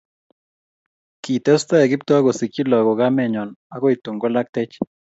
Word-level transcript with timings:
Kitestai 1.23 1.85
Kiptoo 1.91 2.21
kosikchi 2.25 2.61
lakok 2.69 2.97
kamenyo 2.99 3.41
akoi 3.73 3.95
tun 4.03 4.15
kolaktech 4.21 4.73